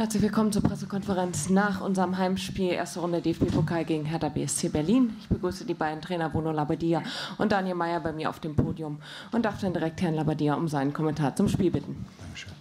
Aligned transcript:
Herzlich 0.00 0.22
willkommen 0.22 0.50
zur 0.50 0.62
Pressekonferenz 0.62 1.50
nach 1.50 1.82
unserem 1.82 2.16
Heimspiel, 2.16 2.70
erste 2.70 3.00
Runde 3.00 3.20
DFB-Pokal 3.20 3.84
gegen 3.84 4.06
Hertha 4.06 4.30
BSC 4.30 4.70
Berlin. 4.70 5.14
Ich 5.20 5.28
begrüße 5.28 5.66
die 5.66 5.74
beiden 5.74 6.00
Trainer 6.00 6.30
Bruno 6.30 6.52
Labbadia 6.52 7.02
und 7.36 7.52
Daniel 7.52 7.74
Mayer 7.74 8.00
bei 8.00 8.10
mir 8.10 8.30
auf 8.30 8.40
dem 8.40 8.56
Podium 8.56 9.02
und 9.30 9.44
darf 9.44 9.60
dann 9.60 9.74
direkt 9.74 10.00
Herrn 10.00 10.14
Labbadia 10.14 10.54
um 10.54 10.68
seinen 10.68 10.94
Kommentar 10.94 11.36
zum 11.36 11.50
Spiel 11.50 11.70
bitten. 11.70 12.06
Dankeschön. 12.18 12.52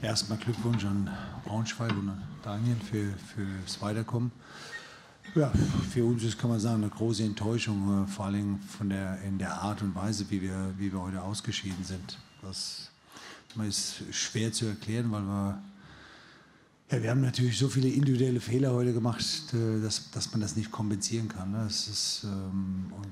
Erstmal 0.00 0.38
Glückwunsch 0.38 0.84
an 0.84 1.10
Braunschweig 1.44 1.90
und 1.90 2.10
an 2.10 2.22
Daniel 2.44 2.76
für, 2.76 3.14
fürs 3.34 3.82
Weiterkommen. 3.82 4.30
Ja, 5.34 5.50
für 5.92 6.04
uns 6.04 6.22
ist, 6.22 6.38
kann 6.38 6.50
man 6.50 6.60
sagen, 6.60 6.84
eine 6.84 6.90
große 6.90 7.24
Enttäuschung, 7.24 8.04
äh, 8.04 8.06
vor 8.06 8.26
allem 8.26 8.60
von 8.60 8.90
der, 8.90 9.20
in 9.22 9.38
der 9.38 9.54
Art 9.54 9.82
und 9.82 9.96
Weise, 9.96 10.24
wie 10.30 10.40
wir, 10.40 10.72
wie 10.78 10.92
wir 10.92 11.02
heute 11.02 11.20
ausgeschieden 11.20 11.82
sind. 11.82 12.16
Das 12.42 12.92
ist 13.68 14.02
schwer 14.12 14.52
zu 14.52 14.66
erklären, 14.66 15.10
weil 15.10 15.22
wir 15.22 15.58
ja, 16.90 17.02
wir 17.02 17.10
haben 17.10 17.20
natürlich 17.20 17.56
so 17.56 17.68
viele 17.68 17.88
individuelle 17.88 18.40
Fehler 18.40 18.72
heute 18.72 18.92
gemacht, 18.92 19.22
äh, 19.54 19.80
dass, 19.80 20.10
dass 20.10 20.32
man 20.32 20.40
das 20.40 20.56
nicht 20.56 20.72
kompensieren 20.72 21.28
kann. 21.28 21.52
Ne? 21.52 21.62
Das 21.64 21.86
ist, 21.86 22.22
ähm, 22.24 22.86
auf 22.90 23.06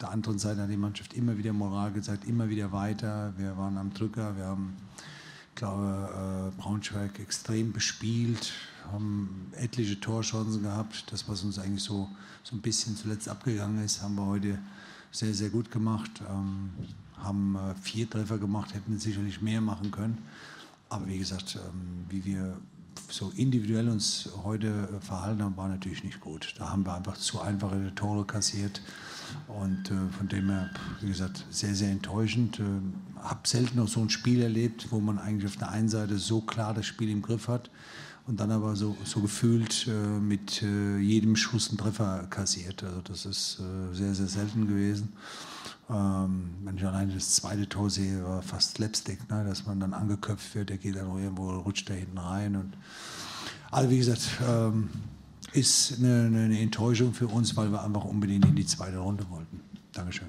der 0.00 0.10
anderen 0.10 0.38
Seite 0.38 0.62
hat 0.62 0.70
die 0.70 0.78
Mannschaft 0.78 1.12
immer 1.12 1.36
wieder 1.36 1.52
Moral 1.52 1.92
gezeigt, 1.92 2.26
immer 2.26 2.48
wieder 2.48 2.72
weiter. 2.72 3.34
Wir 3.36 3.56
waren 3.58 3.76
am 3.76 3.92
Drücker, 3.92 4.36
wir 4.36 4.46
haben, 4.46 4.76
glaube, 5.54 6.52
äh, 6.56 6.60
Braunschweig 6.60 7.18
extrem 7.18 7.72
bespielt, 7.72 8.52
haben 8.90 9.50
etliche 9.52 10.00
Torchancen 10.00 10.62
gehabt. 10.62 11.04
Das, 11.12 11.28
was 11.28 11.44
uns 11.44 11.58
eigentlich 11.58 11.82
so, 11.82 12.08
so 12.44 12.56
ein 12.56 12.62
bisschen 12.62 12.96
zuletzt 12.96 13.28
abgegangen 13.28 13.84
ist, 13.84 14.00
haben 14.00 14.14
wir 14.14 14.24
heute 14.24 14.58
sehr, 15.10 15.34
sehr 15.34 15.50
gut 15.50 15.70
gemacht. 15.70 16.22
Ähm, 16.30 16.70
haben 17.18 17.56
äh, 17.56 17.74
vier 17.74 18.08
Treffer 18.08 18.38
gemacht, 18.38 18.74
hätten 18.74 18.98
sicherlich 18.98 19.42
mehr 19.42 19.60
machen 19.60 19.90
können. 19.90 20.18
Aber 20.88 21.06
wie 21.08 21.18
gesagt, 21.18 21.56
ähm, 21.56 22.04
wie 22.08 22.24
wir 22.24 22.56
so 23.08 23.32
individuell 23.36 23.88
uns 23.88 24.30
heute 24.44 24.68
äh, 24.68 25.04
verhalten 25.04 25.42
haben, 25.42 25.56
war 25.56 25.68
natürlich 25.68 26.04
nicht 26.04 26.20
gut. 26.20 26.54
Da 26.58 26.70
haben 26.70 26.84
wir 26.84 26.94
einfach 26.94 27.16
zu 27.16 27.40
einfache 27.40 27.94
Tore 27.94 28.24
kassiert. 28.24 28.80
Und 29.48 29.90
äh, 29.90 29.94
von 30.16 30.28
dem 30.28 30.50
her, 30.50 30.70
wie 31.00 31.08
gesagt, 31.08 31.44
sehr, 31.50 31.74
sehr 31.74 31.90
enttäuschend. 31.90 32.60
Äh, 32.60 32.64
habe 33.22 33.40
selten 33.44 33.78
noch 33.78 33.88
so 33.88 34.00
ein 34.00 34.10
Spiel 34.10 34.42
erlebt, 34.42 34.88
wo 34.90 35.00
man 35.00 35.18
eigentlich 35.18 35.46
auf 35.46 35.56
der 35.56 35.70
einen 35.70 35.88
Seite 35.88 36.18
so 36.18 36.40
klar 36.40 36.74
das 36.74 36.86
Spiel 36.86 37.10
im 37.10 37.22
Griff 37.22 37.48
hat 37.48 37.70
und 38.26 38.40
dann 38.40 38.50
aber 38.50 38.74
so, 38.76 38.96
so 39.04 39.20
gefühlt 39.20 39.86
äh, 39.86 39.90
mit 39.90 40.62
äh, 40.62 40.98
jedem 40.98 41.36
Schuss 41.36 41.68
einen 41.68 41.78
Treffer 41.78 42.26
kassiert. 42.28 42.82
Also 42.82 43.00
das 43.02 43.26
ist 43.26 43.60
äh, 43.60 43.94
sehr, 43.94 44.14
sehr 44.14 44.26
selten 44.26 44.66
gewesen. 44.66 45.12
Ähm, 45.88 46.50
wenn 46.64 46.76
ich 46.76 46.84
alleine 46.84 47.14
das 47.14 47.36
zweite 47.36 47.68
Tor 47.68 47.88
sehe, 47.90 48.24
war 48.24 48.42
fast 48.42 48.76
Slapstick, 48.76 49.30
ne? 49.30 49.44
dass 49.44 49.66
man 49.66 49.78
dann 49.78 49.94
angeköpft 49.94 50.54
wird, 50.56 50.70
der 50.70 50.78
geht 50.78 50.96
dann 50.96 51.16
irgendwo, 51.16 51.50
rutscht 51.50 51.88
da 51.88 51.94
hinten 51.94 52.18
rein. 52.18 52.56
Und 52.56 52.72
also 53.70 53.90
wie 53.90 53.98
gesagt, 53.98 54.28
ähm, 54.46 54.90
ist 55.56 55.98
eine, 55.98 56.26
eine, 56.26 56.58
Enttäuschung 56.58 57.14
für 57.14 57.26
uns, 57.26 57.56
weil 57.56 57.70
wir 57.72 57.82
einfach 57.82 58.04
unbedingt 58.04 58.44
in 58.44 58.54
die 58.54 58.66
zweite 58.66 58.98
Runde 58.98 59.24
wollten. 59.30 59.60
Dankeschön. 59.92 60.28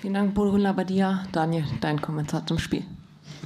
Vielen 0.00 0.14
Dank, 0.14 0.34
Bruno 0.34 0.56
Labadia. 0.56 1.26
Daniel, 1.32 1.64
dein 1.80 2.00
Kommentar 2.00 2.46
zum 2.46 2.58
Spiel. 2.58 2.84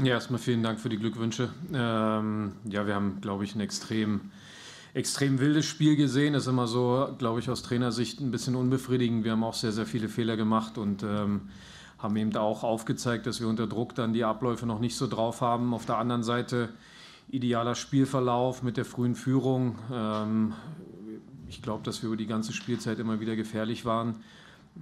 Ja, 0.02 0.14
erstmal 0.14 0.38
vielen 0.38 0.62
Dank 0.62 0.78
für 0.78 0.88
die 0.88 0.98
Glückwünsche. 0.98 1.50
Ähm, 1.72 2.52
ja, 2.64 2.86
wir 2.86 2.94
haben, 2.94 3.20
glaube 3.20 3.44
ich, 3.44 3.54
ein 3.54 3.60
extrem 3.60 4.20
extrem 4.94 5.40
wildes 5.40 5.66
Spiel 5.66 5.96
gesehen. 5.96 6.34
Ist 6.34 6.46
immer 6.46 6.66
so, 6.66 7.08
glaube 7.18 7.40
ich, 7.40 7.50
aus 7.50 7.62
Trainersicht 7.62 8.20
ein 8.20 8.30
bisschen 8.30 8.54
unbefriedigend. 8.54 9.24
Wir 9.24 9.32
haben 9.32 9.44
auch 9.44 9.54
sehr, 9.54 9.72
sehr 9.72 9.86
viele 9.86 10.08
Fehler 10.08 10.36
gemacht 10.36 10.78
und 10.78 11.02
ähm, 11.02 11.48
haben 11.98 12.16
eben 12.16 12.34
auch 12.36 12.62
aufgezeigt, 12.62 13.26
dass 13.26 13.40
wir 13.40 13.48
unter 13.48 13.66
Druck 13.66 13.94
dann 13.94 14.12
die 14.12 14.24
Abläufe 14.24 14.66
noch 14.66 14.78
nicht 14.78 14.96
so 14.96 15.06
drauf 15.06 15.40
haben. 15.40 15.74
Auf 15.74 15.84
der 15.84 15.98
anderen 15.98 16.22
Seite 16.22 16.68
idealer 17.28 17.74
Spielverlauf 17.74 18.62
mit 18.62 18.76
der 18.76 18.84
frühen 18.84 19.16
Führung. 19.16 19.76
Ähm, 19.92 20.54
ich 21.54 21.62
glaube, 21.62 21.82
dass 21.84 22.02
wir 22.02 22.08
über 22.08 22.16
die 22.16 22.26
ganze 22.26 22.52
Spielzeit 22.52 22.98
immer 22.98 23.20
wieder 23.20 23.36
gefährlich 23.36 23.84
waren. 23.84 24.16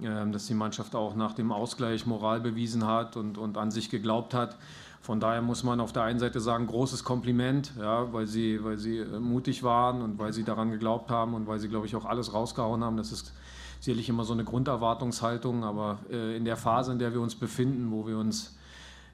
Ähm, 0.01 0.31
dass 0.31 0.47
die 0.47 0.55
Mannschaft 0.55 0.95
auch 0.95 1.15
nach 1.15 1.33
dem 1.33 1.51
Ausgleich 1.51 2.07
Moral 2.07 2.39
bewiesen 2.39 2.87
hat 2.87 3.15
und, 3.15 3.37
und 3.37 3.59
an 3.59 3.69
sich 3.69 3.91
geglaubt 3.91 4.33
hat. 4.33 4.57
Von 5.01 5.19
daher 5.19 5.43
muss 5.43 5.63
man 5.63 5.79
auf 5.79 5.93
der 5.93 6.01
einen 6.03 6.17
Seite 6.17 6.39
sagen, 6.39 6.65
großes 6.65 7.03
Kompliment, 7.03 7.73
ja, 7.77 8.11
weil, 8.11 8.25
sie, 8.25 8.63
weil 8.63 8.79
sie 8.79 8.97
äh, 8.97 9.19
mutig 9.19 9.61
waren 9.61 10.01
und 10.01 10.17
weil 10.17 10.33
sie 10.33 10.43
daran 10.43 10.71
geglaubt 10.71 11.11
haben 11.11 11.35
und 11.35 11.45
weil 11.45 11.59
sie, 11.59 11.67
glaube 11.67 11.85
ich, 11.85 11.95
auch 11.95 12.05
alles 12.05 12.33
rausgehauen 12.33 12.83
haben. 12.83 12.97
Das 12.97 13.11
ist 13.11 13.33
sicherlich 13.81 14.09
immer 14.09 14.23
so 14.23 14.33
eine 14.33 14.45
Grunderwartungshaltung, 14.45 15.63
aber 15.63 15.99
äh, 16.09 16.37
in 16.37 16.45
der 16.45 16.57
Phase, 16.57 16.91
in 16.91 16.97
der 16.97 17.13
wir 17.13 17.21
uns 17.21 17.35
befinden, 17.35 17.91
wo 17.91 18.07
wir 18.07 18.17
uns 18.17 18.57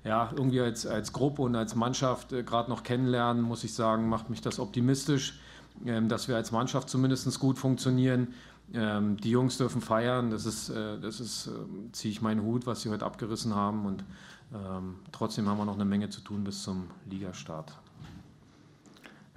ja, 0.06 0.30
irgendwie 0.34 0.62
als, 0.62 0.86
als 0.86 1.12
Gruppe 1.12 1.42
und 1.42 1.56
als 1.58 1.76
Mannschaft 1.76 2.32
äh, 2.32 2.44
gerade 2.44 2.70
noch 2.70 2.84
kennenlernen, 2.84 3.44
muss 3.44 3.66
ich 3.66 3.74
sagen, 3.74 4.08
macht 4.08 4.30
mich 4.30 4.40
das 4.40 4.60
optimistisch, 4.60 5.40
dass 5.86 6.28
wir 6.28 6.36
als 6.36 6.52
Mannschaft 6.52 6.90
zumindest 6.90 7.40
gut 7.40 7.58
funktionieren. 7.58 8.34
Ähm, 8.74 9.18
die 9.18 9.32
Jungs 9.32 9.58
dürfen 9.58 9.82
feiern, 9.82 10.30
das 10.30 10.46
ist, 10.46 10.70
äh, 10.70 11.00
das 11.00 11.20
ist 11.20 11.48
äh, 11.48 11.92
ziehe 11.92 12.12
ich 12.12 12.22
meinen 12.22 12.44
Hut, 12.44 12.68
was 12.68 12.82
sie 12.82 12.90
heute 12.90 13.06
abgerissen 13.06 13.56
haben 13.56 13.86
und 13.86 14.04
ähm, 14.54 14.96
trotzdem 15.12 15.48
haben 15.48 15.58
wir 15.58 15.66
noch 15.66 15.76
eine 15.76 15.86
Menge 15.86 16.10
zu 16.10 16.22
tun 16.22 16.44
bis 16.44 16.64
zum 16.64 16.88
Ligastart. 17.10 17.74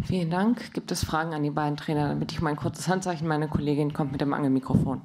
Vielen 0.04 0.31
Dank. 0.31 0.72
Gibt 0.75 0.91
es 0.91 1.04
Fragen 1.04 1.32
an 1.32 1.42
die 1.42 1.50
beiden 1.50 1.76
Trainer, 1.76 2.08
damit 2.08 2.32
ich 2.32 2.42
mein 2.42 2.56
kurzes 2.56 2.88
Handzeichen, 2.88 3.26
meine 3.26 3.48
Kollegin 3.48 3.92
kommt 3.92 4.12
mit 4.12 4.20
dem 4.20 4.34
Angelmikrofon. 4.34 5.00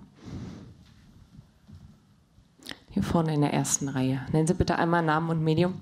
Hier 2.89 3.03
vorne 3.03 3.33
in 3.33 3.41
der 3.41 3.53
ersten 3.53 3.89
Reihe. 3.89 4.21
Nennen 4.33 4.47
Sie 4.47 4.55
bitte 4.55 4.77
einmal 4.77 5.03
Namen 5.03 5.29
und 5.29 5.43
Medium. 5.43 5.75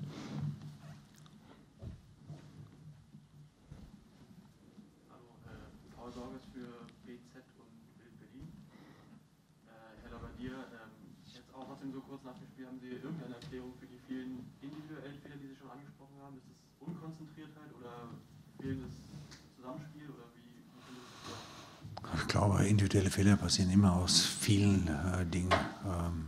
Glaube, 22.46 22.64
individuelle 22.66 23.10
Fehler 23.10 23.38
passieren 23.38 23.72
immer 23.72 23.94
aus 23.94 24.24
vielen 24.24 24.88
äh, 24.88 25.26
Dingen. 25.26 25.50
Ähm, 25.84 26.26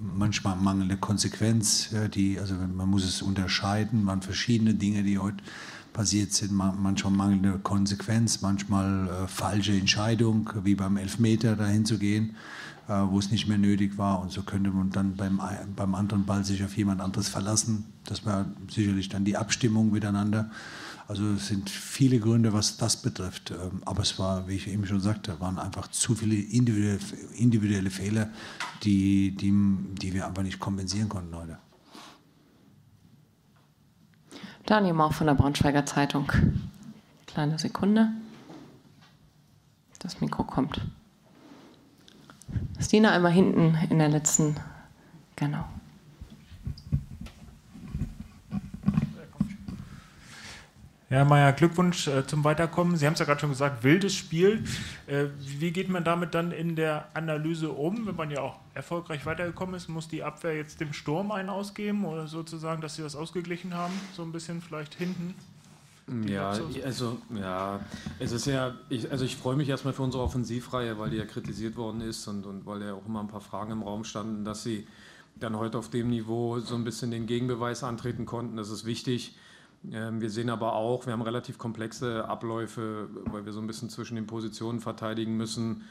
manchmal 0.00 0.56
mangelnde 0.56 0.96
Konsequenz, 0.96 1.90
ja, 1.92 2.08
die, 2.08 2.40
also 2.40 2.54
man 2.54 2.88
muss 2.88 3.04
es 3.04 3.22
unterscheiden, 3.22 4.02
man 4.02 4.20
verschiedene 4.20 4.74
Dinge, 4.74 5.04
die 5.04 5.18
heute 5.18 5.44
passiert 5.96 6.34
sind, 6.34 6.52
manchmal 6.52 7.10
mangelnde 7.10 7.58
Konsequenz, 7.58 8.42
manchmal 8.42 9.08
äh, 9.08 9.28
falsche 9.28 9.72
Entscheidung, 9.72 10.50
wie 10.62 10.74
beim 10.74 10.98
Elfmeter 10.98 11.56
dahin 11.56 11.86
zu 11.86 11.98
gehen, 11.98 12.36
äh, 12.86 12.92
wo 12.92 13.18
es 13.18 13.30
nicht 13.30 13.48
mehr 13.48 13.56
nötig 13.56 13.96
war. 13.96 14.20
Und 14.20 14.30
so 14.30 14.42
könnte 14.42 14.70
man 14.70 14.90
dann 14.90 15.16
beim, 15.16 15.40
beim 15.74 15.94
anderen 15.94 16.26
Ball 16.26 16.44
sich 16.44 16.62
auf 16.62 16.76
jemand 16.76 17.00
anderes 17.00 17.28
verlassen. 17.30 17.86
Das 18.04 18.26
war 18.26 18.44
sicherlich 18.70 19.08
dann 19.08 19.24
die 19.24 19.38
Abstimmung 19.38 19.90
miteinander. 19.90 20.50
Also 21.08 21.24
es 21.30 21.48
sind 21.48 21.70
viele 21.70 22.20
Gründe, 22.20 22.52
was 22.52 22.76
das 22.76 23.00
betrifft. 23.00 23.52
Ähm, 23.52 23.82
aber 23.86 24.02
es 24.02 24.18
war, 24.18 24.48
wie 24.48 24.56
ich 24.56 24.68
eben 24.68 24.86
schon 24.86 25.00
sagte, 25.00 25.40
waren 25.40 25.58
einfach 25.58 25.88
zu 25.88 26.14
viele 26.14 26.36
individuelle, 26.36 27.90
Fehler, 27.90 28.28
die, 28.82 29.34
die, 29.34 29.50
die 29.94 30.12
wir 30.12 30.26
einfach 30.26 30.42
nicht 30.42 30.60
kompensieren 30.60 31.08
konnten 31.08 31.34
heute. 31.34 31.56
Daniel 34.66 34.94
Mauch 34.94 35.12
von 35.12 35.28
der 35.28 35.34
Braunschweiger 35.34 35.86
Zeitung. 35.86 36.32
Kleine 37.28 37.56
Sekunde. 37.56 38.08
Das 40.00 40.20
Mikro 40.20 40.42
kommt. 40.42 40.80
Stina 42.80 43.12
einmal 43.12 43.30
hinten 43.30 43.78
in 43.88 44.00
der 44.00 44.08
letzten. 44.08 44.56
Genau. 45.36 45.64
Herr 51.16 51.24
Mayer, 51.24 51.52
Glückwunsch 51.52 52.08
äh, 52.08 52.26
zum 52.26 52.44
Weiterkommen. 52.44 52.98
Sie 52.98 53.06
haben 53.06 53.14
es 53.14 53.20
ja 53.20 53.24
gerade 53.24 53.40
schon 53.40 53.48
gesagt, 53.48 53.82
wildes 53.82 54.14
Spiel. 54.14 54.62
Äh, 55.06 55.28
wie 55.38 55.70
geht 55.70 55.88
man 55.88 56.04
damit 56.04 56.34
dann 56.34 56.52
in 56.52 56.76
der 56.76 57.08
Analyse 57.14 57.70
um, 57.70 58.06
wenn 58.06 58.16
man 58.16 58.30
ja 58.30 58.42
auch 58.42 58.58
erfolgreich 58.74 59.24
weitergekommen 59.24 59.74
ist? 59.76 59.88
Muss 59.88 60.08
die 60.08 60.22
Abwehr 60.22 60.54
jetzt 60.54 60.78
dem 60.78 60.92
Sturm 60.92 61.32
einen 61.32 61.48
ausgeben 61.48 62.04
oder 62.04 62.26
sozusagen, 62.26 62.82
dass 62.82 62.96
sie 62.96 63.02
das 63.02 63.16
ausgeglichen 63.16 63.72
haben? 63.72 63.94
So 64.14 64.24
ein 64.24 64.30
bisschen 64.30 64.60
vielleicht 64.60 64.94
hinten? 64.94 65.34
Ja, 66.28 66.50
also 66.84 67.16
ja, 67.34 67.80
es 68.18 68.32
ist 68.32 68.46
ja, 68.46 68.74
ich, 68.90 69.10
also 69.10 69.24
ich 69.24 69.36
freue 69.36 69.56
mich 69.56 69.70
erstmal 69.70 69.94
für 69.94 70.02
unsere 70.02 70.22
Offensivreihe, 70.22 70.98
weil 70.98 71.08
die 71.08 71.16
ja 71.16 71.24
kritisiert 71.24 71.76
worden 71.76 72.02
ist 72.02 72.28
und, 72.28 72.44
und 72.44 72.66
weil 72.66 72.82
ja 72.82 72.92
auch 72.92 73.06
immer 73.06 73.20
ein 73.20 73.28
paar 73.28 73.40
Fragen 73.40 73.72
im 73.72 73.82
Raum 73.82 74.04
standen, 74.04 74.44
dass 74.44 74.64
sie 74.64 74.86
dann 75.36 75.56
heute 75.56 75.78
auf 75.78 75.88
dem 75.88 76.10
Niveau 76.10 76.60
so 76.60 76.74
ein 76.74 76.84
bisschen 76.84 77.10
den 77.10 77.24
Gegenbeweis 77.24 77.82
antreten 77.84 78.26
konnten. 78.26 78.58
Das 78.58 78.68
ist 78.68 78.84
wichtig. 78.84 79.34
Ähm, 79.92 80.20
wir 80.20 80.30
sehen 80.30 80.50
aber 80.50 80.74
auch, 80.74 81.06
wir 81.06 81.12
haben 81.12 81.22
relativ 81.22 81.58
komplexe 81.58 82.28
Abläufe, 82.28 83.08
weil 83.30 83.44
wir 83.44 83.52
so 83.52 83.60
ein 83.60 83.66
bisschen 83.66 83.88
zwischen 83.90 84.16
den 84.16 84.26
Positionen 84.26 84.80
verteidigen 84.80 85.36
müssen. 85.36 85.84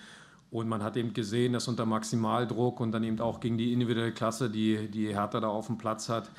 Und 0.51 0.69
man 0.69 0.83
hat 0.83 0.95
eben 0.95 1.13
gesehen, 1.13 1.53
dass 1.53 1.67
unter 1.67 1.85
Maximaldruck 1.85 2.79
und 2.79 2.91
dann 2.91 3.03
eben 3.03 3.19
auch 3.19 3.39
gegen 3.39 3.57
die 3.57 3.73
individuelle 3.73 4.11
Klasse, 4.11 4.49
die, 4.49 4.89
die 4.89 5.07
Hertha 5.07 5.39
da 5.39 5.47
auf 5.47 5.67
dem 5.67 5.77
Platz 5.77 6.07
hat, 6.07 6.29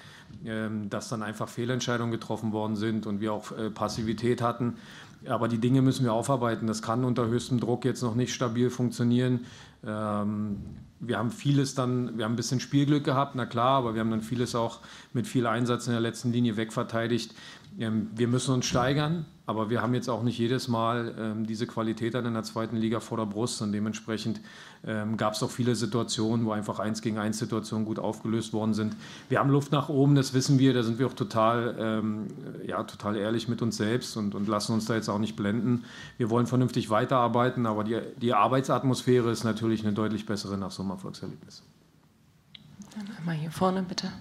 ähm, 0.44 0.88
dass 0.88 1.08
dann 1.08 1.23
einfach 1.23 1.49
Fehlentscheidungen 1.49 2.12
getroffen 2.12 2.53
worden 2.53 2.76
sind 2.76 3.06
und 3.06 3.20
wir 3.20 3.32
auch 3.32 3.53
äh, 3.53 3.69
Passivität 3.69 4.41
hatten. 4.41 4.76
Aber 5.28 5.49
die 5.49 5.58
Dinge 5.58 5.82
müssen 5.82 6.05
wir 6.05 6.12
aufarbeiten. 6.12 6.67
Das 6.67 6.82
kann 6.82 7.05
unter 7.05 7.26
höchstem 7.26 7.61
Druck 7.61 7.84
jetzt 7.84 8.02
noch 8.02 8.14
nicht 8.14 8.32
stabil 8.32 8.70
funktionieren. 8.70 9.46
Ähm, 9.84 10.58
wir 11.00 11.19
haben 11.19 11.31
vieles 11.31 11.75
dann, 11.75 12.17
wir 12.17 12.25
haben 12.25 12.32
ein 12.32 12.37
bisschen 12.37 12.61
Spielglück 12.61 13.05
gehabt, 13.05 13.34
na 13.34 13.44
klar, 13.44 13.78
aber 13.78 13.94
wir 13.94 14.00
haben 14.00 14.11
dann 14.11 14.23
vieles 14.23 14.55
auch 14.55 14.81
mit 15.12 15.26
viel 15.26 15.46
Einsatz 15.46 15.87
in 15.87 15.93
der 15.93 16.00
letzten 16.00 16.32
Linie 16.32 16.56
wegverteidigt. 16.56 17.34
Ähm, 17.78 18.08
wir 18.14 18.28
müssen 18.28 18.55
uns 18.55 18.64
steigern, 18.64 19.26
aber 19.44 19.69
wir 19.69 19.82
haben 19.82 19.93
jetzt 19.93 20.08
auch 20.08 20.23
nicht 20.23 20.38
jedes 20.38 20.69
Mal 20.69 21.14
ähm, 21.19 21.46
diese 21.46 21.67
Qualität 21.67 22.14
dann 22.14 22.25
in 22.25 22.32
der 22.32 22.43
zweiten 22.43 22.76
Liga 22.76 23.00
vor 23.00 23.19
der 23.19 23.26
Brust 23.26 23.61
und 23.61 23.73
dementsprechend 23.73 24.40
ähm, 24.87 25.19
gab 25.19 25.34
es 25.34 25.43
auch 25.43 25.50
viele 25.50 25.75
Situationen, 25.75 26.46
wo 26.46 26.52
einfach 26.52 26.78
eins 26.78 27.02
gegen 27.02 27.19
eins 27.19 27.38
Situationen 27.38 27.84
gut 27.84 27.99
aufgelöst 27.99 28.55
worden 28.55 28.73
sind. 28.73 28.96
Wir 29.28 29.38
haben 29.38 29.50
Luft 29.50 29.73
nach 29.73 29.90
oben, 29.90 30.14
das 30.14 30.32
wissen 30.32 30.58
wir, 30.58 30.73
da 30.73 30.82
sind 30.82 30.99
wir 30.99 31.06
auch 31.06 31.12
total, 31.12 31.76
ähm, 31.78 32.26
ja, 32.67 32.82
total 32.84 33.17
ehrlich 33.17 33.49
mit 33.49 33.61
uns 33.61 33.76
selbst 33.76 34.17
und, 34.17 34.34
und 34.34 34.49
lassen 34.49 34.73
uns 34.73 34.87
da 34.87 34.94
jetzt 34.94 35.11
auch 35.11 35.15
nicht 35.18 35.36
blenden. 35.36 35.84
Wir 36.18 36.30
wollen 36.30 36.46
vernünftig 36.46 36.90
weiterarbeiten, 36.90 37.66
aber 37.66 37.84
die, 37.84 38.00
die 38.20 38.34
Arbeitsatmosphäre 38.34 39.30
ist 39.30 39.44
natürlich 39.44 39.82
eine 39.82 39.92
deutlich 39.92 40.26
bessere 40.26 40.56
nach 40.56 40.70
so 40.70 40.82
einem 40.82 40.92
Erfolgserlebnis. 40.92 41.62
Dann 42.94 43.08
einmal 43.18 43.34
hier 43.34 43.50
vorne 43.50 43.82
bitte. 43.82 44.12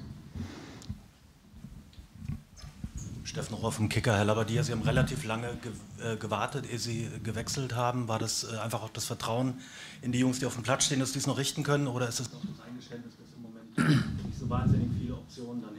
Steffen 3.24 3.56
Rohr 3.56 3.71
vom 3.71 3.89
Kicker, 3.89 4.15
Herr 4.15 4.24
Labadia, 4.24 4.63
Sie 4.63 4.71
haben 4.71 4.83
relativ 4.83 5.25
lange 5.25 5.57
ge 5.62 5.71
äh, 6.00 6.15
gewartet, 6.15 6.65
ehe 6.71 6.80
Sie 6.80 7.09
gewechselt 7.21 7.75
haben. 7.75 8.07
War 8.07 8.18
das 8.18 8.45
äh, 8.45 8.57
einfach 8.57 8.81
auch 8.81 8.89
das 8.89 9.03
Vertrauen 9.06 9.56
in 10.01 10.13
die 10.13 10.19
Jungs, 10.19 10.39
die 10.39 10.45
auf 10.45 10.53
dem 10.53 10.63
Platz 10.63 10.86
stehen, 10.86 11.01
dass 11.01 11.12
die 11.12 11.19
es 11.19 11.27
noch 11.27 11.38
richten 11.38 11.63
können? 11.63 11.88
Oder 11.88 12.07
ist 12.07 12.21
es 12.21 12.31
noch 12.31 12.39
das 12.39 12.65
Eingeständnis, 12.65 13.13
dass 13.18 13.36
im 13.36 13.42
Moment 13.42 14.25
nicht 14.25 14.39
so 14.39 14.50
wahnsinnig 14.50 14.88
viele 14.97 15.15
Optionen 15.15 15.62
dann 15.63 15.75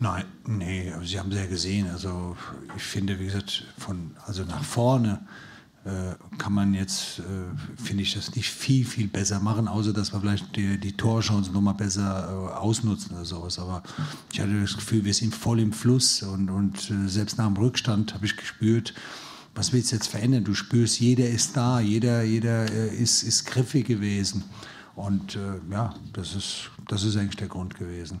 Nein, 0.00 0.24
nee, 0.46 0.92
Sie 1.02 1.18
haben 1.18 1.32
es 1.32 1.38
ja 1.38 1.46
gesehen. 1.46 1.90
Also 1.90 2.36
ich 2.76 2.82
finde, 2.82 3.18
wie 3.18 3.26
gesagt, 3.26 3.64
von 3.78 4.12
also 4.26 4.44
nach 4.44 4.62
vorne 4.62 5.20
äh, 5.84 6.14
kann 6.36 6.52
man 6.52 6.74
jetzt, 6.74 7.20
äh, 7.20 7.82
finde 7.82 8.02
ich, 8.02 8.14
das 8.14 8.34
nicht 8.36 8.50
viel, 8.50 8.84
viel 8.84 9.08
besser 9.08 9.40
machen, 9.40 9.66
außer 9.66 9.92
dass 9.92 10.12
wir 10.12 10.20
vielleicht 10.20 10.54
die, 10.54 10.78
die 10.78 10.96
Torchancen 10.96 11.52
nochmal 11.52 11.74
besser 11.74 12.28
äh, 12.28 12.56
ausnutzen 12.58 13.16
oder 13.16 13.24
sowas. 13.24 13.58
Aber 13.58 13.82
ich 14.32 14.40
hatte 14.40 14.60
das 14.60 14.76
Gefühl, 14.76 15.04
wir 15.04 15.14
sind 15.14 15.34
voll 15.34 15.58
im 15.58 15.72
Fluss 15.72 16.22
und, 16.22 16.48
und 16.50 16.92
selbst 17.06 17.38
nach 17.38 17.46
dem 17.46 17.56
Rückstand 17.56 18.14
habe 18.14 18.26
ich 18.26 18.36
gespürt, 18.36 18.94
was 19.54 19.72
willst 19.72 19.90
du 19.90 19.96
jetzt 19.96 20.08
verändern? 20.08 20.44
Du 20.44 20.54
spürst, 20.54 21.00
jeder 21.00 21.28
ist 21.28 21.56
da, 21.56 21.80
jeder, 21.80 22.22
jeder 22.22 22.66
ist, 22.70 23.24
ist 23.24 23.46
griffig 23.46 23.86
gewesen. 23.86 24.44
Und 24.94 25.36
äh, 25.36 25.58
ja, 25.72 25.94
das 26.12 26.36
ist, 26.36 26.70
das 26.86 27.02
ist 27.02 27.16
eigentlich 27.16 27.36
der 27.36 27.48
Grund 27.48 27.76
gewesen. 27.76 28.20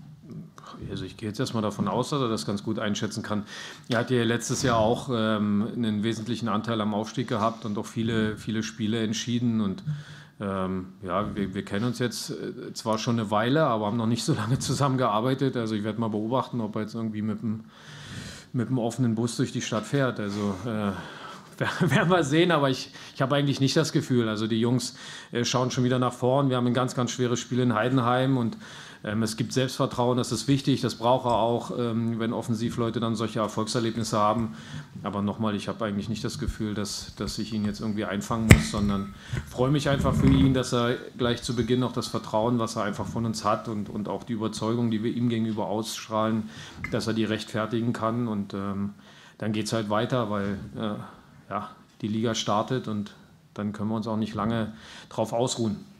Also 0.89 1.05
ich 1.05 1.17
gehe 1.17 1.29
jetzt 1.29 1.39
erstmal 1.39 1.63
davon 1.63 1.87
aus, 1.87 2.09
dass 2.09 2.21
er 2.21 2.29
das 2.29 2.45
ganz 2.45 2.63
gut 2.63 2.79
einschätzen 2.79 3.23
kann. 3.23 3.43
Er 3.89 3.99
hat 3.99 4.11
ja 4.11 4.23
letztes 4.23 4.63
Jahr 4.63 4.77
auch 4.77 5.09
ähm, 5.11 5.67
einen 5.75 6.03
wesentlichen 6.03 6.49
Anteil 6.49 6.81
am 6.81 6.93
Aufstieg 6.93 7.27
gehabt 7.27 7.65
und 7.65 7.77
auch 7.77 7.85
viele, 7.85 8.37
viele 8.37 8.63
Spiele 8.63 9.03
entschieden. 9.03 9.61
Und 9.61 9.83
ähm, 10.39 10.87
ja, 11.03 11.35
wir, 11.35 11.53
wir, 11.53 11.63
kennen 11.63 11.85
uns 11.85 11.99
jetzt 11.99 12.31
äh, 12.31 12.73
zwar 12.73 12.97
schon 12.97 13.19
eine 13.19 13.29
Weile, 13.29 13.63
aber 13.65 13.85
haben 13.85 13.97
noch 13.97 14.07
nicht 14.07 14.23
so 14.23 14.33
lange 14.33 14.59
zusammengearbeitet. 14.59 15.55
Also 15.57 15.75
ich 15.75 15.83
werde 15.83 15.99
mal 15.99 16.09
beobachten, 16.09 16.61
ob 16.61 16.75
er 16.75 16.81
jetzt 16.81 16.95
irgendwie 16.95 17.21
mit 17.21 17.41
dem, 17.41 17.65
mit 18.53 18.69
dem 18.69 18.79
offenen 18.79 19.15
Bus 19.15 19.37
durch 19.37 19.51
die 19.51 19.61
Stadt 19.61 19.85
fährt. 19.85 20.19
Also 20.19 20.55
äh, 20.65 20.91
werden 21.81 22.09
wir 22.09 22.23
sehen, 22.23 22.51
aber 22.51 22.69
ich, 22.69 22.91
ich 23.13 23.21
habe 23.21 23.35
eigentlich 23.35 23.59
nicht 23.59 23.75
das 23.77 23.91
Gefühl. 23.91 24.27
Also 24.27 24.47
die 24.47 24.59
Jungs 24.59 24.95
äh, 25.31 25.45
schauen 25.45 25.71
schon 25.71 25.83
wieder 25.83 25.99
nach 25.99 26.13
vorn. 26.13 26.49
Wir 26.49 26.57
haben 26.57 26.67
ein 26.67 26.73
ganz, 26.73 26.95
ganz 26.95 27.11
schweres 27.11 27.39
Spiel 27.39 27.59
in 27.59 27.73
Heidenheim 27.73 28.37
und 28.37 28.57
es 29.03 29.35
gibt 29.35 29.51
Selbstvertrauen, 29.51 30.17
das 30.17 30.31
ist 30.31 30.47
wichtig, 30.47 30.81
das 30.81 30.95
braucht 30.95 31.25
er 31.25 31.33
auch, 31.33 31.71
ähm, 31.77 32.19
wenn 32.19 32.33
Offensivleute 32.33 32.99
dann 32.99 33.15
solche 33.15 33.39
Erfolgserlebnisse 33.39 34.17
haben. 34.17 34.55
Aber 35.01 35.23
nochmal, 35.23 35.55
ich 35.55 35.67
habe 35.67 35.85
eigentlich 35.85 36.07
nicht 36.07 36.23
das 36.23 36.37
Gefühl, 36.37 36.75
dass, 36.75 37.15
dass 37.15 37.39
ich 37.39 37.51
ihn 37.51 37.65
jetzt 37.65 37.81
irgendwie 37.81 38.05
einfangen 38.05 38.47
muss, 38.53 38.69
sondern 38.69 39.15
freue 39.49 39.71
mich 39.71 39.89
einfach 39.89 40.13
für 40.13 40.27
ihn, 40.27 40.53
dass 40.53 40.71
er 40.71 40.97
gleich 41.17 41.41
zu 41.41 41.55
Beginn 41.55 41.79
noch 41.79 41.93
das 41.93 42.07
Vertrauen, 42.07 42.59
was 42.59 42.75
er 42.75 42.83
einfach 42.83 43.07
von 43.07 43.25
uns 43.25 43.43
hat 43.43 43.67
und, 43.67 43.89
und 43.89 44.07
auch 44.07 44.23
die 44.23 44.33
Überzeugung, 44.33 44.91
die 44.91 45.03
wir 45.03 45.11
ihm 45.11 45.29
gegenüber 45.29 45.65
ausstrahlen, 45.65 46.49
dass 46.91 47.07
er 47.07 47.13
die 47.13 47.25
rechtfertigen 47.25 47.93
kann. 47.93 48.27
Und 48.27 48.53
ähm, 48.53 48.91
dann 49.39 49.51
geht 49.51 49.65
es 49.65 49.73
halt 49.73 49.89
weiter, 49.89 50.29
weil 50.29 50.59
äh, 50.75 51.49
ja, 51.49 51.71
die 52.01 52.07
Liga 52.07 52.35
startet 52.35 52.87
und 52.87 53.15
dann 53.55 53.73
können 53.73 53.89
wir 53.89 53.95
uns 53.95 54.07
auch 54.07 54.17
nicht 54.17 54.35
lange 54.35 54.73
drauf 55.09 55.33
ausruhen. 55.33 55.90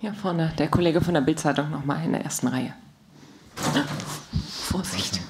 Hier 0.00 0.14
vorne, 0.14 0.52
der 0.56 0.68
Kollege 0.68 1.00
von 1.00 1.12
der 1.14 1.22
Bildzeitung 1.22 1.70
nochmal 1.70 2.04
in 2.04 2.12
der 2.12 2.22
ersten 2.22 2.46
Reihe. 2.46 2.72
Vorsicht. 4.48 5.20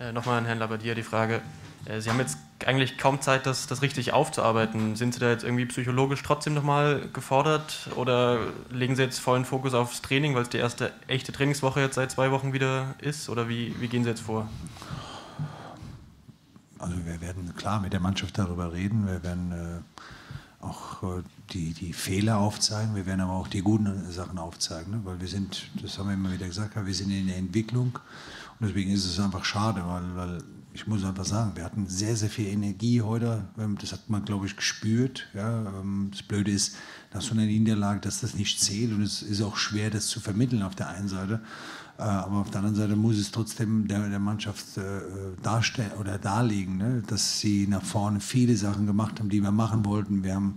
Äh, 0.00 0.12
nochmal 0.12 0.38
an 0.38 0.46
Herrn 0.46 0.58
Labadier 0.58 0.94
die 0.94 1.02
Frage. 1.02 1.42
Äh, 1.84 2.00
Sie 2.00 2.08
haben 2.08 2.18
jetzt 2.18 2.38
eigentlich 2.64 2.96
kaum 2.96 3.20
Zeit, 3.20 3.44
das, 3.44 3.66
das 3.66 3.82
richtig 3.82 4.14
aufzuarbeiten. 4.14 4.96
Sind 4.96 5.12
Sie 5.12 5.20
da 5.20 5.28
jetzt 5.28 5.44
irgendwie 5.44 5.66
psychologisch 5.66 6.22
trotzdem 6.22 6.54
nochmal 6.54 7.08
gefordert 7.12 7.90
oder 7.96 8.38
legen 8.70 8.96
Sie 8.96 9.02
jetzt 9.02 9.18
vollen 9.18 9.44
Fokus 9.44 9.74
aufs 9.74 10.00
Training, 10.00 10.34
weil 10.34 10.42
es 10.42 10.48
die 10.48 10.56
erste 10.56 10.94
echte 11.08 11.30
Trainingswoche 11.30 11.80
jetzt 11.80 11.96
seit 11.96 12.10
zwei 12.10 12.30
Wochen 12.30 12.54
wieder 12.54 12.94
ist? 13.00 13.28
Oder 13.28 13.50
wie, 13.50 13.78
wie 13.80 13.88
gehen 13.88 14.02
Sie 14.02 14.08
jetzt 14.08 14.22
vor? 14.22 14.48
Also 16.78 16.96
wir 17.04 17.20
werden 17.20 17.54
klar 17.54 17.80
mit 17.82 17.92
der 17.92 18.00
Mannschaft 18.00 18.38
darüber 18.38 18.72
reden. 18.72 19.06
Wir 19.06 19.22
werden 19.22 19.52
äh, 19.52 20.00
auch 20.66 21.02
äh, 21.02 21.22
die, 21.50 21.72
die 21.72 21.92
Fehler 21.92 22.38
aufzeigen, 22.38 22.94
wir 22.94 23.06
werden 23.06 23.20
aber 23.20 23.34
auch 23.34 23.48
die 23.48 23.62
guten 23.62 24.10
Sachen 24.10 24.38
aufzeigen, 24.38 24.92
ne? 24.92 25.00
weil 25.04 25.20
wir 25.20 25.28
sind, 25.28 25.70
das 25.82 25.98
haben 25.98 26.08
wir 26.08 26.14
immer 26.14 26.32
wieder 26.32 26.46
gesagt, 26.46 26.74
wir 26.76 26.94
sind 26.94 27.10
in 27.10 27.28
der 27.28 27.36
Entwicklung 27.36 27.98
und 28.58 28.68
deswegen 28.68 28.90
ist 28.90 29.04
es 29.04 29.20
einfach 29.20 29.44
schade, 29.44 29.82
weil, 29.86 30.16
weil 30.16 30.42
ich 30.76 30.86
muss 30.86 31.04
einfach 31.04 31.24
sagen, 31.24 31.52
wir 31.54 31.64
hatten 31.64 31.86
sehr, 31.88 32.16
sehr 32.16 32.28
viel 32.28 32.48
Energie 32.48 33.00
heute, 33.00 33.44
das 33.80 33.92
hat 33.92 34.10
man, 34.10 34.26
glaube 34.26 34.46
ich, 34.46 34.56
gespürt. 34.56 35.26
Ja? 35.32 35.80
Ähm, 35.80 36.08
das 36.10 36.22
Blöde 36.22 36.50
ist, 36.50 36.76
nach 37.14 37.22
so 37.22 37.32
einer 37.32 37.46
Niederlage, 37.46 38.00
dass 38.00 38.20
das 38.20 38.34
nicht 38.34 38.60
zählt 38.60 38.92
und 38.92 39.00
es 39.00 39.22
ist 39.22 39.40
auch 39.40 39.56
schwer, 39.56 39.88
das 39.88 40.08
zu 40.08 40.20
vermitteln 40.20 40.62
auf 40.62 40.74
der 40.74 40.90
einen 40.90 41.08
Seite. 41.08 41.40
Äh, 41.98 42.02
aber 42.02 42.38
auf 42.38 42.50
der 42.50 42.58
anderen 42.58 42.76
Seite 42.76 42.96
muss 42.96 43.16
es 43.16 43.30
trotzdem 43.30 43.88
der, 43.88 44.08
der 44.08 44.18
Mannschaft 44.18 44.76
äh, 44.76 44.82
darstellen 45.42 45.92
oder 45.98 46.18
darlegen, 46.18 46.76
ne? 46.76 47.02
dass 47.06 47.40
sie 47.40 47.66
nach 47.66 47.82
vorne 47.82 48.20
viele 48.20 48.56
Sachen 48.56 48.86
gemacht 48.86 49.18
haben, 49.18 49.28
die 49.28 49.40
wir 49.40 49.50
machen 49.50 49.84
wollten. 49.84 50.22
Wir 50.22 50.34
haben 50.34 50.56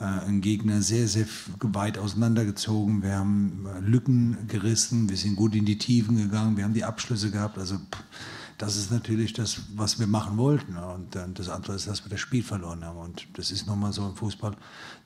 äh, 0.00 0.04
einen 0.04 0.40
Gegner 0.40 0.82
sehr, 0.82 1.08
sehr 1.08 1.26
weit 1.60 1.98
auseinandergezogen. 1.98 3.02
Wir 3.02 3.16
haben 3.16 3.66
äh, 3.66 3.80
Lücken 3.80 4.46
gerissen. 4.46 5.08
Wir 5.08 5.16
sind 5.16 5.36
gut 5.36 5.54
in 5.54 5.64
die 5.64 5.78
Tiefen 5.78 6.16
gegangen. 6.16 6.56
Wir 6.56 6.64
haben 6.64 6.74
die 6.74 6.84
Abschlüsse 6.84 7.30
gehabt. 7.30 7.58
Also 7.58 7.76
pff, 7.76 8.04
das 8.58 8.76
ist 8.76 8.90
natürlich 8.90 9.32
das, 9.34 9.60
was 9.74 9.98
wir 9.98 10.06
machen 10.06 10.38
wollten. 10.38 10.76
Und 10.76 11.14
das 11.34 11.48
andere 11.48 11.74
ist, 11.74 11.86
dass 11.86 12.04
wir 12.04 12.10
das 12.10 12.20
Spiel 12.20 12.42
verloren 12.42 12.84
haben. 12.84 12.98
Und 12.98 13.26
das 13.34 13.50
ist 13.50 13.66
nochmal 13.66 13.92
so 13.92 14.06
im 14.08 14.16
Fußball, 14.16 14.56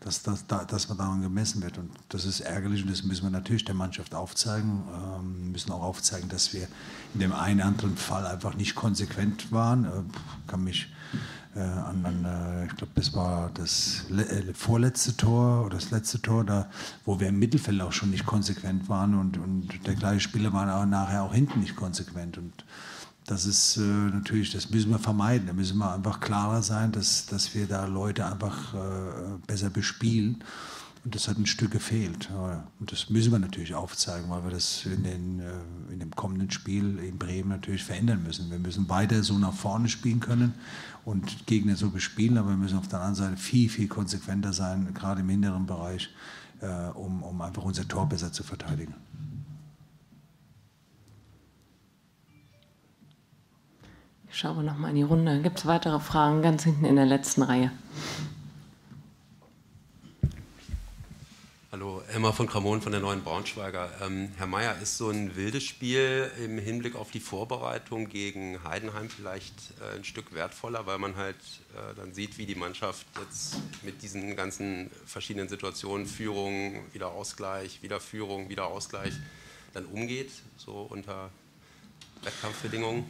dass, 0.00 0.22
dass, 0.22 0.46
dass 0.46 0.88
man 0.88 0.98
daran 0.98 1.22
gemessen 1.22 1.62
wird. 1.62 1.76
Und 1.78 1.90
das 2.08 2.24
ist 2.24 2.40
ärgerlich 2.40 2.82
und 2.82 2.90
das 2.90 3.02
müssen 3.02 3.24
wir 3.24 3.30
natürlich 3.30 3.64
der 3.64 3.74
Mannschaft 3.74 4.14
aufzeigen. 4.14 4.84
Wir 4.86 5.16
ähm, 5.18 5.52
müssen 5.52 5.72
auch 5.72 5.82
aufzeigen, 5.82 6.28
dass 6.28 6.52
wir 6.52 6.68
in 7.14 7.20
dem 7.20 7.32
einen 7.32 7.60
anderen 7.60 7.96
Fall 7.96 8.26
einfach 8.26 8.54
nicht 8.54 8.74
konsequent 8.76 9.50
waren. 9.50 9.84
Äh, 9.84 9.88
kann 10.46 10.62
mich 10.62 10.88
äh, 11.56 11.60
an, 11.60 12.04
an 12.04 12.24
äh, 12.24 12.66
ich 12.66 12.76
glaube, 12.76 12.92
das 12.94 13.12
war 13.14 13.50
das 13.54 14.04
äh, 14.10 14.54
vorletzte 14.54 15.16
Tor 15.16 15.66
oder 15.66 15.76
das 15.76 15.90
letzte 15.90 16.22
Tor, 16.22 16.44
da, 16.44 16.70
wo 17.04 17.18
wir 17.18 17.28
im 17.28 17.40
Mittelfeld 17.40 17.80
auch 17.80 17.92
schon 17.92 18.10
nicht 18.10 18.26
konsequent 18.26 18.88
waren 18.88 19.18
und, 19.18 19.38
und 19.38 19.86
der 19.86 19.96
gleiche 19.96 20.20
Spieler 20.20 20.52
war 20.52 20.86
nachher 20.86 21.24
auch 21.24 21.34
hinten 21.34 21.60
nicht 21.60 21.74
konsequent. 21.74 22.38
Und 22.38 22.64
das 23.30 23.46
ist 23.46 23.76
äh, 23.76 23.80
natürlich, 23.80 24.50
das 24.50 24.70
müssen 24.70 24.90
wir 24.90 24.98
vermeiden. 24.98 25.46
Da 25.46 25.52
müssen 25.52 25.78
wir 25.78 25.94
einfach 25.94 26.18
klarer 26.18 26.62
sein, 26.62 26.90
dass, 26.90 27.26
dass 27.26 27.54
wir 27.54 27.68
da 27.68 27.86
Leute 27.86 28.26
einfach 28.26 28.74
äh, 28.74 28.78
besser 29.46 29.70
bespielen. 29.70 30.42
Und 31.04 31.14
das 31.14 31.28
hat 31.28 31.38
ein 31.38 31.46
Stück 31.46 31.70
gefehlt. 31.70 32.28
Und 32.80 32.92
das 32.92 33.08
müssen 33.08 33.30
wir 33.30 33.38
natürlich 33.38 33.74
aufzeigen, 33.74 34.28
weil 34.28 34.42
wir 34.42 34.50
das 34.50 34.84
in, 34.84 35.04
den, 35.04 35.40
äh, 35.40 35.92
in 35.92 36.00
dem 36.00 36.10
kommenden 36.10 36.50
Spiel 36.50 36.98
in 36.98 37.18
Bremen 37.18 37.50
natürlich 37.50 37.84
verändern 37.84 38.24
müssen. 38.24 38.50
Wir 38.50 38.58
müssen 38.58 38.88
weiter 38.88 39.22
so 39.22 39.38
nach 39.38 39.54
vorne 39.54 39.88
spielen 39.88 40.18
können 40.18 40.54
und 41.04 41.46
Gegner 41.46 41.76
so 41.76 41.90
bespielen, 41.90 42.36
aber 42.36 42.50
wir 42.50 42.56
müssen 42.56 42.78
auf 42.78 42.88
der 42.88 42.98
anderen 42.98 43.14
Seite 43.14 43.36
viel, 43.36 43.68
viel 43.68 43.86
konsequenter 43.86 44.52
sein, 44.52 44.92
gerade 44.92 45.20
im 45.20 45.28
hinteren 45.28 45.66
Bereich, 45.66 46.10
äh, 46.60 46.66
um, 46.94 47.22
um 47.22 47.40
einfach 47.40 47.62
unser 47.62 47.86
Tor 47.86 48.08
besser 48.08 48.32
zu 48.32 48.42
verteidigen. 48.42 48.94
Schauen 54.32 54.58
wir 54.58 54.62
nochmal 54.62 54.90
in 54.90 54.96
die 54.96 55.02
Runde. 55.02 55.42
Gibt 55.42 55.58
es 55.58 55.66
weitere 55.66 55.98
Fragen 55.98 56.40
ganz 56.40 56.62
hinten 56.62 56.84
in 56.84 56.94
der 56.94 57.06
letzten 57.06 57.42
Reihe? 57.42 57.72
Hallo, 61.72 62.00
Emma 62.14 62.30
von 62.30 62.46
Kramon 62.46 62.80
von 62.80 62.92
der 62.92 63.00
Neuen 63.00 63.22
Braunschweiger. 63.22 63.90
Ähm, 64.00 64.30
Herr 64.36 64.46
Mayer, 64.46 64.76
ist 64.80 64.98
so 64.98 65.10
ein 65.10 65.34
wildes 65.34 65.64
Spiel 65.64 66.30
im 66.44 66.58
Hinblick 66.58 66.94
auf 66.94 67.10
die 67.10 67.18
Vorbereitung 67.18 68.08
gegen 68.08 68.62
Heidenheim 68.62 69.08
vielleicht 69.08 69.54
äh, 69.80 69.96
ein 69.96 70.04
Stück 70.04 70.32
wertvoller, 70.32 70.86
weil 70.86 70.98
man 70.98 71.16
halt 71.16 71.36
äh, 71.74 71.96
dann 71.96 72.14
sieht, 72.14 72.38
wie 72.38 72.46
die 72.46 72.54
Mannschaft 72.54 73.06
jetzt 73.20 73.56
mit 73.82 74.00
diesen 74.00 74.36
ganzen 74.36 74.90
verschiedenen 75.06 75.48
Situationen, 75.48 76.06
Führung, 76.06 76.84
wieder 76.92 77.08
Ausgleich, 77.08 77.82
wieder 77.82 77.98
Führung, 77.98 78.48
wieder 78.48 78.68
Ausgleich, 78.68 79.14
dann 79.74 79.86
umgeht, 79.86 80.30
so 80.56 80.86
unter 80.88 81.30
Wettkampfbedingungen? 82.22 83.04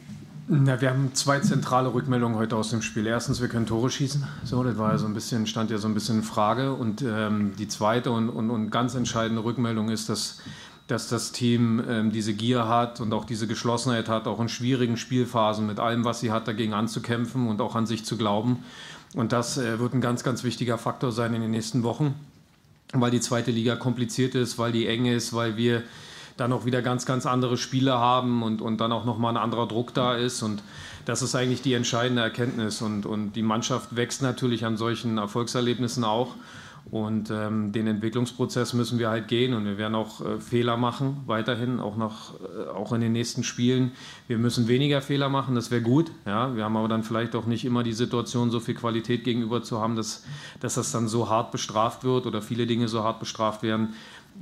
Na, 0.53 0.81
wir 0.81 0.89
haben 0.89 1.15
zwei 1.15 1.39
zentrale 1.39 1.93
Rückmeldungen 1.93 2.37
heute 2.37 2.57
aus 2.57 2.71
dem 2.71 2.81
Spiel. 2.81 3.07
Erstens, 3.07 3.39
wir 3.39 3.47
können 3.47 3.65
Tore 3.65 3.89
schießen. 3.89 4.21
So, 4.43 4.61
das 4.65 4.77
war 4.77 4.91
ja 4.91 4.97
so 4.97 5.05
ein 5.05 5.13
bisschen, 5.13 5.47
stand 5.47 5.71
ja 5.71 5.77
so 5.77 5.87
ein 5.87 5.93
bisschen 5.93 6.17
in 6.17 6.23
Frage. 6.23 6.73
Und 6.73 7.01
ähm, 7.03 7.53
die 7.57 7.69
zweite 7.69 8.11
und, 8.11 8.27
und, 8.27 8.49
und, 8.49 8.69
ganz 8.69 8.93
entscheidende 8.93 9.45
Rückmeldung 9.45 9.87
ist, 9.87 10.09
dass, 10.09 10.41
dass 10.87 11.07
das 11.07 11.31
Team 11.31 11.81
ähm, 11.87 12.11
diese 12.11 12.33
Gier 12.33 12.67
hat 12.67 12.99
und 12.99 13.13
auch 13.13 13.23
diese 13.23 13.47
Geschlossenheit 13.47 14.09
hat, 14.09 14.27
auch 14.27 14.41
in 14.41 14.49
schwierigen 14.49 14.97
Spielphasen 14.97 15.65
mit 15.65 15.79
allem, 15.79 16.03
was 16.03 16.19
sie 16.19 16.33
hat, 16.33 16.49
dagegen 16.49 16.73
anzukämpfen 16.73 17.47
und 17.47 17.61
auch 17.61 17.75
an 17.75 17.85
sich 17.85 18.03
zu 18.03 18.17
glauben. 18.17 18.65
Und 19.15 19.31
das 19.31 19.57
äh, 19.57 19.79
wird 19.79 19.93
ein 19.93 20.01
ganz, 20.01 20.21
ganz 20.21 20.43
wichtiger 20.43 20.77
Faktor 20.77 21.13
sein 21.13 21.33
in 21.33 21.39
den 21.39 21.51
nächsten 21.51 21.83
Wochen, 21.83 22.13
weil 22.91 23.11
die 23.11 23.21
zweite 23.21 23.51
Liga 23.51 23.77
kompliziert 23.77 24.35
ist, 24.35 24.57
weil 24.57 24.73
die 24.73 24.85
eng 24.87 25.05
ist, 25.05 25.31
weil 25.31 25.55
wir 25.55 25.83
dann 26.37 26.53
auch 26.53 26.65
wieder 26.65 26.81
ganz, 26.81 27.05
ganz 27.05 27.25
andere 27.25 27.57
Spiele 27.57 27.93
haben 27.93 28.43
und, 28.43 28.61
und 28.61 28.79
dann 28.79 28.91
auch 28.91 29.05
nochmal 29.05 29.33
ein 29.33 29.41
anderer 29.41 29.67
Druck 29.67 29.93
da 29.93 30.15
ist. 30.15 30.41
Und 30.41 30.63
das 31.05 31.21
ist 31.21 31.35
eigentlich 31.35 31.61
die 31.61 31.73
entscheidende 31.73 32.21
Erkenntnis. 32.21 32.81
Und, 32.81 33.05
und 33.05 33.33
die 33.33 33.43
Mannschaft 33.43 33.95
wächst 33.95 34.21
natürlich 34.21 34.65
an 34.65 34.77
solchen 34.77 35.17
Erfolgserlebnissen 35.17 36.03
auch. 36.03 36.35
Und 36.89 37.29
ähm, 37.29 37.71
den 37.71 37.87
Entwicklungsprozess 37.87 38.73
müssen 38.73 38.97
wir 38.97 39.09
halt 39.09 39.27
gehen 39.27 39.53
und 39.53 39.65
wir 39.65 39.77
werden 39.77 39.93
auch 39.93 40.19
äh, 40.25 40.39
Fehler 40.39 40.77
machen, 40.77 41.17
weiterhin, 41.25 41.79
auch, 41.79 41.95
noch, 41.95 42.33
äh, 42.41 42.69
auch 42.69 42.91
in 42.91 43.01
den 43.01 43.11
nächsten 43.11 43.43
Spielen. 43.43 43.91
Wir 44.27 44.37
müssen 44.37 44.67
weniger 44.67 45.01
Fehler 45.01 45.29
machen, 45.29 45.53
das 45.53 45.69
wäre 45.69 45.81
gut. 45.81 46.11
Ja? 46.25 46.55
Wir 46.55 46.65
haben 46.65 46.75
aber 46.75 46.87
dann 46.87 47.03
vielleicht 47.03 47.35
auch 47.35 47.45
nicht 47.45 47.65
immer 47.65 47.83
die 47.83 47.93
Situation, 47.93 48.49
so 48.49 48.59
viel 48.59 48.73
Qualität 48.73 49.23
gegenüber 49.23 49.61
zu 49.61 49.79
haben, 49.79 49.95
dass, 49.95 50.23
dass 50.59 50.73
das 50.73 50.91
dann 50.91 51.07
so 51.07 51.29
hart 51.29 51.51
bestraft 51.51 52.03
wird 52.03 52.25
oder 52.25 52.41
viele 52.41 52.65
Dinge 52.65 52.87
so 52.87 53.03
hart 53.03 53.19
bestraft 53.19 53.61
werden. 53.61 53.93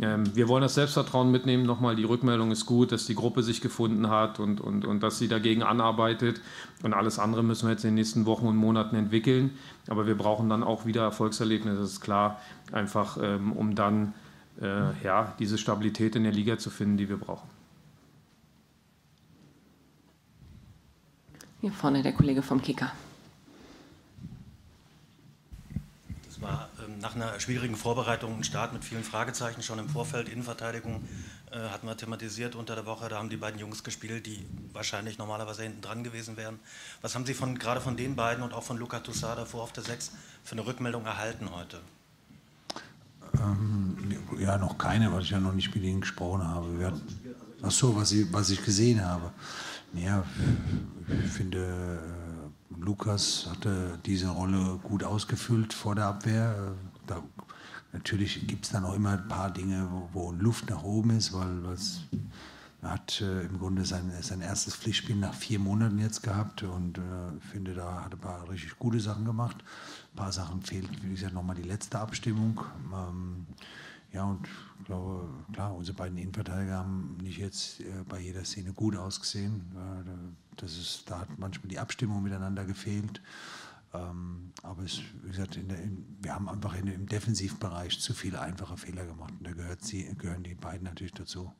Ähm, 0.01 0.35
wir 0.35 0.47
wollen 0.47 0.61
das 0.61 0.75
Selbstvertrauen 0.75 1.31
mitnehmen. 1.31 1.65
Nochmal, 1.65 1.95
die 1.95 2.03
Rückmeldung 2.03 2.51
ist 2.51 2.65
gut, 2.65 2.91
dass 2.91 3.05
die 3.05 3.15
Gruppe 3.15 3.43
sich 3.43 3.61
gefunden 3.61 4.09
hat 4.09 4.39
und, 4.39 4.61
und, 4.61 4.85
und 4.85 5.01
dass 5.01 5.17
sie 5.17 5.27
dagegen 5.27 5.63
anarbeitet. 5.63 6.41
Und 6.83 6.93
alles 6.93 7.19
andere 7.19 7.43
müssen 7.43 7.67
wir 7.67 7.71
jetzt 7.71 7.83
in 7.83 7.89
den 7.89 7.95
nächsten 7.95 8.25
Wochen 8.25 8.47
und 8.47 8.55
Monaten 8.55 8.95
entwickeln. 8.95 9.51
Aber 9.87 10.07
wir 10.07 10.17
brauchen 10.17 10.49
dann 10.49 10.63
auch 10.63 10.85
wieder 10.85 11.03
Erfolgserlebnisse, 11.03 11.81
das 11.81 11.91
ist 11.93 12.01
klar, 12.01 12.39
einfach 12.71 13.17
ähm, 13.21 13.51
um 13.53 13.75
dann 13.75 14.13
äh, 14.61 14.91
ja, 15.03 15.33
diese 15.39 15.57
Stabilität 15.57 16.15
in 16.15 16.23
der 16.23 16.33
Liga 16.33 16.57
zu 16.57 16.69
finden, 16.69 16.97
die 16.97 17.09
wir 17.09 17.17
brauchen. 17.17 17.49
Hier 21.61 21.71
vorne 21.73 22.01
der 22.01 22.13
Kollege 22.13 22.41
vom 22.41 22.61
Kicker. 22.61 22.91
Das 26.25 26.41
war 26.41 26.69
nach 27.09 27.15
einer 27.15 27.39
schwierigen 27.39 27.75
Vorbereitung 27.75 28.37
ein 28.37 28.43
Start 28.43 28.73
mit 28.73 28.83
vielen 28.83 29.03
Fragezeichen 29.03 29.63
schon 29.63 29.79
im 29.79 29.89
Vorfeld. 29.89 30.29
Innenverteidigung 30.29 31.03
äh, 31.51 31.57
hatten 31.69 31.87
wir 31.87 31.97
thematisiert 31.97 32.55
unter 32.55 32.75
der 32.75 32.85
Woche. 32.85 33.09
Da 33.09 33.17
haben 33.17 33.29
die 33.29 33.37
beiden 33.37 33.59
Jungs 33.59 33.83
gespielt, 33.83 34.27
die 34.27 34.45
wahrscheinlich 34.73 35.17
normalerweise 35.17 35.63
hinten 35.63 35.81
dran 35.81 36.03
gewesen 36.03 36.37
wären. 36.37 36.59
Was 37.01 37.15
haben 37.15 37.25
Sie 37.25 37.33
von, 37.33 37.57
gerade 37.57 37.81
von 37.81 37.97
den 37.97 38.15
beiden 38.15 38.43
und 38.43 38.53
auch 38.53 38.61
von 38.63 38.77
Luca 38.77 38.99
Toussaint 38.99 39.39
davor 39.39 39.63
auf 39.63 39.73
der 39.73 39.83
6 39.83 40.11
für 40.43 40.51
eine 40.51 40.65
Rückmeldung 40.65 41.05
erhalten 41.05 41.49
heute? 41.51 41.79
Ähm, 43.39 43.97
ja, 44.37 44.57
noch 44.57 44.77
keine, 44.77 45.11
weil 45.11 45.23
ich 45.23 45.31
ja 45.31 45.39
noch 45.39 45.53
nicht 45.53 45.73
mit 45.73 45.83
ihnen 45.83 46.01
gesprochen 46.01 46.47
habe. 46.47 46.79
Wir, 46.79 46.93
ach 47.63 47.71
so, 47.71 47.95
was 47.95 48.11
ich, 48.11 48.31
was 48.31 48.51
ich 48.51 48.63
gesehen 48.63 49.03
habe. 49.03 49.31
Ja, 49.93 50.23
ich 51.25 51.31
finde, 51.31 51.57
äh, 51.57 52.79
Lukas 52.79 53.47
hatte 53.49 53.97
diese 54.05 54.27
Rolle 54.27 54.79
gut 54.83 55.03
ausgefüllt 55.03 55.73
vor 55.73 55.95
der 55.95 56.05
Abwehr 56.05 56.75
da, 57.09 57.23
natürlich 57.91 58.47
gibt 58.47 58.65
es 58.65 58.71
dann 58.71 58.85
auch 58.85 58.93
immer 58.93 59.11
ein 59.11 59.27
paar 59.27 59.51
Dinge, 59.51 59.87
wo, 59.91 60.09
wo 60.13 60.31
Luft 60.31 60.69
nach 60.69 60.83
oben 60.83 61.11
ist, 61.11 61.33
weil 61.33 61.63
was, 61.63 62.01
er 62.81 62.91
hat 62.91 63.21
äh, 63.21 63.41
im 63.41 63.59
Grunde 63.59 63.83
sein, 63.85 64.11
sein 64.21 64.41
erstes 64.41 64.75
Pflichtspiel 64.75 65.15
nach 65.15 65.33
vier 65.33 65.59
Monaten 65.59 65.99
jetzt 65.99 66.23
gehabt 66.23 66.63
und 66.63 66.97
äh, 66.97 67.01
finde, 67.51 67.73
da 67.73 68.03
hat 68.05 68.13
er 68.13 68.17
ein 68.17 68.21
paar 68.21 68.49
richtig 68.49 68.77
gute 68.79 68.99
Sachen 68.99 69.25
gemacht. 69.25 69.57
Ein 70.13 70.15
paar 70.15 70.31
Sachen 70.31 70.61
fehlt, 70.61 70.87
wie 71.03 71.09
gesagt, 71.09 71.33
nochmal 71.33 71.55
die 71.55 71.63
letzte 71.63 71.99
Abstimmung. 71.99 72.61
Ähm, 72.93 73.45
ja, 74.13 74.23
und 74.23 74.47
ich 74.79 74.85
glaube, 74.85 75.29
klar, 75.53 75.75
unsere 75.75 75.95
beiden 75.97 76.17
Innenverteidiger 76.17 76.77
haben 76.77 77.17
nicht 77.21 77.37
jetzt 77.37 77.81
äh, 77.81 78.03
bei 78.07 78.19
jeder 78.19 78.43
Szene 78.45 78.73
gut 78.73 78.95
ausgesehen. 78.95 79.61
Das 80.55 80.77
ist, 80.77 81.03
da 81.07 81.19
hat 81.19 81.37
manchmal 81.37 81.69
die 81.69 81.79
Abstimmung 81.79 82.23
miteinander 82.23 82.65
gefehlt. 82.65 83.21
Ähm, 83.93 84.53
aber 84.61 84.83
es, 84.83 85.01
wie 85.23 85.29
gesagt, 85.29 85.55
der, 85.55 85.79
in, 85.79 86.17
wir 86.21 86.35
haben 86.35 86.47
einfach 86.47 86.75
in, 86.75 86.87
im 86.87 87.07
Defensivbereich 87.07 87.99
zu 87.99 88.13
viele 88.13 88.39
einfache 88.39 88.77
Fehler 88.77 89.05
gemacht. 89.05 89.33
Und 89.37 89.47
da 89.47 89.51
gehört 89.51 89.83
sie, 89.83 90.15
gehören 90.15 90.43
die 90.43 90.55
beiden 90.55 90.83
natürlich 90.83 91.13
dazu. 91.13 91.53